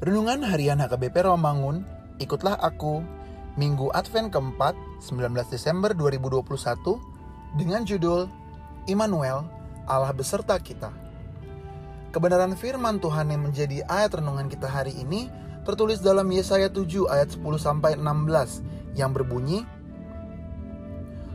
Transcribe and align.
Renungan 0.00 0.40
Harian 0.40 0.80
HKBP 0.80 1.28
Romangun, 1.28 1.84
ikutlah 2.16 2.56
aku, 2.56 3.04
Minggu 3.60 3.92
Advent 3.92 4.32
keempat, 4.32 4.72
19 5.04 5.36
Desember 5.52 5.92
2021, 5.92 6.96
dengan 7.60 7.84
judul 7.84 8.24
Immanuel, 8.88 9.44
Allah 9.84 10.16
beserta 10.16 10.56
kita. 10.56 10.88
Kebenaran 12.16 12.56
firman 12.56 12.96
Tuhan 12.96 13.28
yang 13.28 13.44
menjadi 13.44 13.84
ayat 13.92 14.16
renungan 14.16 14.48
kita 14.48 14.72
hari 14.72 14.96
ini 14.96 15.28
tertulis 15.68 16.00
dalam 16.00 16.32
Yesaya 16.32 16.72
7 16.72 17.04
ayat 17.12 17.36
10 17.36 17.60
sampai 17.60 18.00
16 18.00 18.96
yang 18.96 19.12
berbunyi 19.12 19.68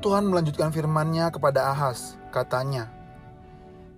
Tuhan 0.00 0.32
melanjutkan 0.32 0.72
firman-Nya 0.72 1.28
kepada 1.28 1.76
Ahaz, 1.76 2.16
katanya, 2.32 2.88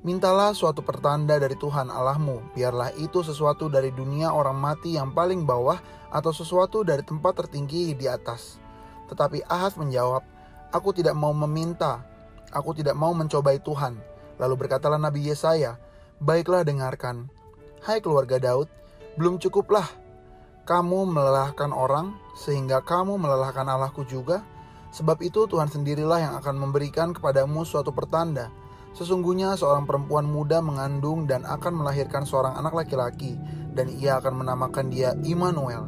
Mintalah 0.08 0.56
suatu 0.56 0.80
pertanda 0.80 1.36
dari 1.36 1.52
Tuhan 1.52 1.92
Allahmu, 1.92 2.56
biarlah 2.56 2.96
itu 2.96 3.20
sesuatu 3.20 3.68
dari 3.68 3.92
dunia 3.92 4.32
orang 4.32 4.56
mati 4.56 4.96
yang 4.96 5.12
paling 5.12 5.44
bawah 5.44 5.76
atau 6.08 6.32
sesuatu 6.32 6.80
dari 6.80 7.04
tempat 7.04 7.44
tertinggi 7.44 7.92
di 7.92 8.08
atas. 8.08 8.56
Tetapi 9.12 9.44
Ahaz 9.44 9.76
menjawab, 9.76 10.24
Aku 10.72 10.96
tidak 10.96 11.12
mau 11.12 11.36
meminta, 11.36 12.00
aku 12.56 12.72
tidak 12.72 12.96
mau 12.96 13.12
mencobai 13.12 13.60
Tuhan. 13.60 14.00
Lalu 14.40 14.54
berkatalah 14.64 14.96
Nabi 14.96 15.28
Yesaya, 15.28 15.76
Baiklah 16.24 16.64
dengarkan, 16.64 17.28
hai 17.84 18.00
keluarga 18.00 18.40
Daud, 18.40 18.72
belum 19.20 19.36
cukuplah 19.36 19.92
kamu 20.64 21.04
melelahkan 21.04 21.68
orang 21.68 22.16
sehingga 22.32 22.80
kamu 22.80 23.20
melelahkan 23.20 23.68
Allahku 23.68 24.08
juga? 24.08 24.40
Sebab 24.88 25.20
itu 25.20 25.44
Tuhan 25.44 25.68
sendirilah 25.68 26.16
yang 26.16 26.34
akan 26.40 26.56
memberikan 26.56 27.12
kepadamu 27.12 27.60
suatu 27.68 27.92
pertanda, 27.92 28.48
Sesungguhnya 28.96 29.54
seorang 29.54 29.84
perempuan 29.84 30.24
muda 30.26 30.60
mengandung 30.64 31.28
dan 31.28 31.44
akan 31.44 31.84
melahirkan 31.84 32.24
seorang 32.24 32.56
anak 32.56 32.74
laki-laki 32.74 33.36
dan 33.76 33.92
ia 33.92 34.18
akan 34.18 34.42
menamakan 34.42 34.90
dia 34.90 35.14
Immanuel. 35.22 35.86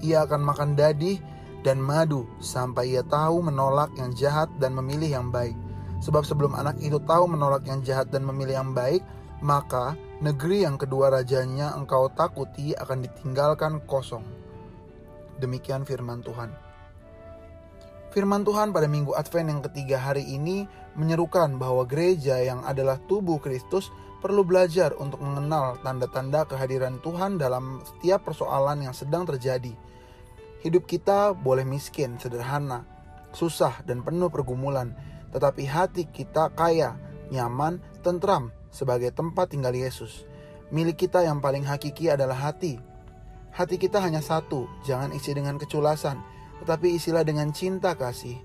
Ia 0.00 0.24
akan 0.24 0.40
makan 0.40 0.70
dadih 0.78 1.20
dan 1.60 1.76
madu 1.76 2.24
sampai 2.40 2.96
ia 2.96 3.04
tahu 3.04 3.44
menolak 3.44 3.92
yang 4.00 4.16
jahat 4.16 4.48
dan 4.56 4.72
memilih 4.72 5.20
yang 5.20 5.28
baik. 5.28 5.56
Sebab 6.00 6.24
sebelum 6.24 6.56
anak 6.56 6.80
itu 6.80 6.96
tahu 7.04 7.28
menolak 7.28 7.68
yang 7.68 7.84
jahat 7.84 8.08
dan 8.08 8.24
memilih 8.24 8.56
yang 8.56 8.72
baik, 8.72 9.04
maka 9.44 9.92
negeri 10.24 10.64
yang 10.64 10.80
kedua 10.80 11.12
rajanya 11.12 11.76
engkau 11.76 12.08
takuti 12.16 12.72
akan 12.72 13.04
ditinggalkan 13.04 13.84
kosong. 13.84 14.24
Demikian 15.40 15.84
firman 15.84 16.24
Tuhan. 16.24 16.69
Firman 18.10 18.42
Tuhan 18.42 18.74
pada 18.74 18.90
minggu 18.90 19.14
Advent 19.14 19.54
yang 19.54 19.62
ketiga 19.70 20.02
hari 20.02 20.26
ini 20.26 20.66
menyerukan 20.98 21.62
bahwa 21.62 21.86
gereja 21.86 22.42
yang 22.42 22.66
adalah 22.66 22.98
tubuh 23.06 23.38
Kristus 23.38 23.86
perlu 24.18 24.42
belajar 24.42 24.98
untuk 24.98 25.22
mengenal 25.22 25.78
tanda-tanda 25.86 26.42
kehadiran 26.42 26.98
Tuhan 27.06 27.38
dalam 27.38 27.78
setiap 27.86 28.26
persoalan 28.26 28.82
yang 28.82 28.90
sedang 28.90 29.22
terjadi. 29.30 29.70
Hidup 30.58 30.90
kita 30.90 31.38
boleh 31.38 31.62
miskin, 31.62 32.18
sederhana, 32.18 32.82
susah, 33.30 33.78
dan 33.86 34.02
penuh 34.02 34.26
pergumulan, 34.26 34.90
tetapi 35.30 35.62
hati 35.70 36.10
kita 36.10 36.50
kaya, 36.58 36.98
nyaman, 37.30 37.78
tentram 38.02 38.50
sebagai 38.74 39.14
tempat 39.14 39.54
tinggal 39.54 39.70
Yesus. 39.70 40.26
Milik 40.74 41.06
kita 41.06 41.22
yang 41.22 41.38
paling 41.38 41.62
hakiki 41.62 42.10
adalah 42.10 42.50
hati. 42.50 42.82
Hati 43.54 43.78
kita 43.78 44.02
hanya 44.02 44.18
satu, 44.18 44.66
jangan 44.82 45.14
isi 45.14 45.30
dengan 45.30 45.62
keculasan 45.62 46.39
tetapi 46.62 46.96
isilah 47.00 47.24
dengan 47.24 47.50
cinta 47.50 47.96
kasih. 47.96 48.36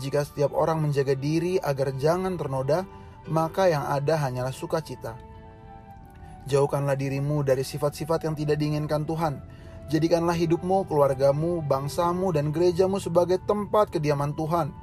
Jika 0.00 0.24
setiap 0.24 0.56
orang 0.56 0.80
menjaga 0.80 1.12
diri 1.12 1.60
agar 1.60 1.92
jangan 1.96 2.36
ternoda, 2.40 2.88
maka 3.28 3.68
yang 3.68 3.84
ada 3.84 4.16
hanyalah 4.16 4.52
sukacita. 4.52 5.16
Jauhkanlah 6.48 6.98
dirimu 6.98 7.46
dari 7.46 7.62
sifat-sifat 7.62 8.26
yang 8.26 8.34
tidak 8.34 8.58
diinginkan 8.58 9.06
Tuhan. 9.06 9.38
Jadikanlah 9.92 10.34
hidupmu, 10.34 10.88
keluargamu, 10.90 11.62
bangsamu, 11.62 12.34
dan 12.34 12.50
gerejamu 12.50 12.98
sebagai 12.98 13.38
tempat 13.44 13.92
kediaman 13.94 14.34
Tuhan. 14.34 14.74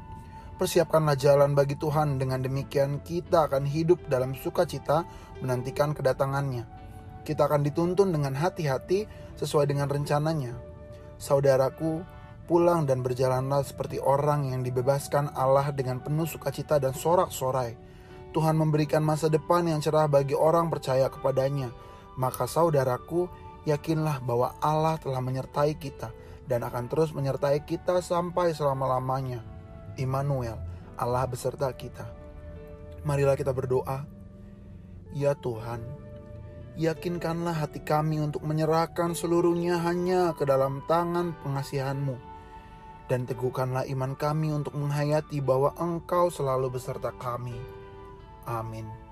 Persiapkanlah 0.59 1.15
jalan 1.15 1.55
bagi 1.55 1.79
Tuhan, 1.79 2.19
dengan 2.19 2.43
demikian 2.43 2.99
kita 3.03 3.47
akan 3.47 3.63
hidup 3.63 3.99
dalam 4.11 4.35
sukacita 4.35 5.07
menantikan 5.39 5.95
kedatangannya. 5.95 6.67
Kita 7.23 7.47
akan 7.47 7.63
dituntun 7.63 8.11
dengan 8.11 8.35
hati-hati 8.35 9.07
sesuai 9.39 9.71
dengan 9.71 9.87
rencananya. 9.87 10.55
Saudaraku, 11.19 12.03
pulang 12.49 12.89
dan 12.89 13.05
berjalanlah 13.05 13.61
seperti 13.61 14.01
orang 14.01 14.49
yang 14.49 14.65
dibebaskan 14.65 15.29
Allah 15.37 15.69
dengan 15.69 16.01
penuh 16.01 16.25
sukacita 16.25 16.81
dan 16.81 16.97
sorak-sorai. 16.97 17.77
Tuhan 18.33 18.57
memberikan 18.57 19.05
masa 19.05 19.29
depan 19.29 19.69
yang 19.69 19.77
cerah 19.77 20.09
bagi 20.09 20.33
orang 20.33 20.73
percaya 20.73 21.13
kepadanya. 21.13 21.69
Maka 22.17 22.49
saudaraku, 22.49 23.29
yakinlah 23.69 24.25
bahwa 24.25 24.57
Allah 24.65 24.97
telah 24.97 25.21
menyertai 25.21 25.77
kita 25.77 26.09
dan 26.49 26.65
akan 26.65 26.89
terus 26.89 27.13
menyertai 27.13 27.61
kita 27.69 28.01
sampai 28.01 28.57
selama-lamanya. 28.57 29.45
Immanuel, 30.01 30.57
Allah 30.97 31.29
beserta 31.29 31.69
kita. 31.69 32.09
Marilah 33.05 33.37
kita 33.37 33.53
berdoa. 33.53 34.09
Ya 35.13 35.37
Tuhan, 35.37 35.85
yakinkanlah 36.81 37.65
hati 37.65 37.81
kami 37.81 38.21
untuk 38.21 38.41
menyerahkan 38.41 39.13
seluruhnya 39.13 39.81
hanya 39.85 40.33
ke 40.37 40.45
dalam 40.45 40.85
tangan 40.85 41.33
pengasihanmu 41.41 42.28
dan 43.09 43.25
teguhkanlah 43.25 43.89
iman 43.89 44.13
kami 44.13 44.53
untuk 44.53 44.77
menghayati 44.77 45.41
bahwa 45.41 45.73
Engkau 45.81 46.29
selalu 46.29 46.77
beserta 46.77 47.09
kami. 47.17 47.57
Amin. 48.45 49.08